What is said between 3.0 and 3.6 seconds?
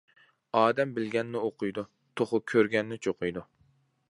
چوقۇيدۇ.